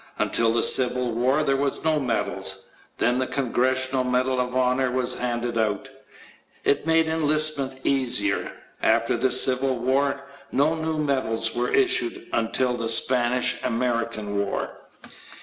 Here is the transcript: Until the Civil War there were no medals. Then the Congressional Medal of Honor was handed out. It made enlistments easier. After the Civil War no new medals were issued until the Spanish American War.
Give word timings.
Until 0.17 0.51
the 0.51 0.63
Civil 0.63 1.11
War 1.11 1.43
there 1.43 1.55
were 1.55 1.69
no 1.85 1.99
medals. 1.99 2.69
Then 2.97 3.19
the 3.19 3.27
Congressional 3.27 4.03
Medal 4.03 4.39
of 4.39 4.55
Honor 4.55 4.89
was 4.89 5.13
handed 5.13 5.59
out. 5.59 5.91
It 6.63 6.87
made 6.87 7.05
enlistments 7.07 7.75
easier. 7.83 8.51
After 8.81 9.15
the 9.15 9.29
Civil 9.29 9.77
War 9.77 10.23
no 10.51 10.73
new 10.73 10.97
medals 10.97 11.53
were 11.53 11.69
issued 11.69 12.25
until 12.33 12.73
the 12.75 12.89
Spanish 12.89 13.59
American 13.63 14.39
War. 14.39 14.71